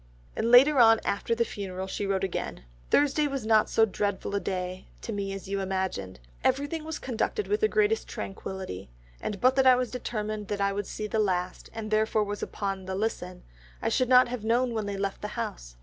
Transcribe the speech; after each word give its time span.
And 0.35 0.49
later 0.49 0.79
on 0.79 0.99
after 1.05 1.35
the 1.35 1.45
funeral 1.45 1.85
she 1.85 2.07
wrote 2.07 2.23
again, 2.23 2.63
"Thursday 2.89 3.27
was 3.27 3.45
not 3.45 3.69
so 3.69 3.85
dreadful 3.85 4.33
a 4.33 4.39
day 4.39 4.87
to 5.01 5.13
me 5.13 5.31
as 5.31 5.47
you 5.47 5.59
imagined.... 5.61 6.19
Everything 6.43 6.83
was 6.83 6.97
conducted 6.97 7.45
with 7.45 7.59
the 7.61 7.67
greatest 7.67 8.07
tranquillity, 8.07 8.89
and 9.19 9.39
but 9.39 9.55
that 9.57 9.67
I 9.67 9.75
was 9.75 9.91
determined 9.91 10.47
that 10.47 10.59
I 10.59 10.73
would 10.73 10.87
see 10.87 11.05
the 11.05 11.19
last, 11.19 11.69
and 11.71 11.91
therefore 11.91 12.23
was 12.23 12.41
upon 12.41 12.85
the 12.87 12.95
listen, 12.95 13.43
I 13.79 13.89
should 13.89 14.09
not 14.09 14.27
have 14.27 14.43
known 14.43 14.73
when 14.73 14.87
they 14.87 14.97
left 14.97 15.21
the 15.21 15.27
house. 15.37 15.75